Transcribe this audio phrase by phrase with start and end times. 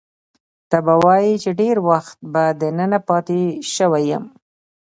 [0.69, 3.41] ته به وایې چې ډېر وخت به دننه پاتې
[3.75, 4.25] شوی یم.